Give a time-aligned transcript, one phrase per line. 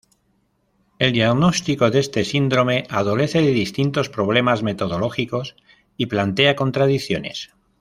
[0.97, 5.55] El diagnóstico de este síndrome adolece de distintos problemas metodológicos
[5.95, 7.53] y plantea contradicciones.